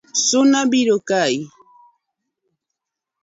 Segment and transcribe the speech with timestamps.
[0.25, 1.41] Suna biro kayi